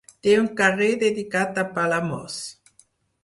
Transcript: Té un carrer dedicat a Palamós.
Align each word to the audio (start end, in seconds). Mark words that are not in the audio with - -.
Té 0.27 0.31
un 0.43 0.45
carrer 0.61 0.87
dedicat 1.03 1.61
a 1.63 1.65
Palamós. 1.75 2.39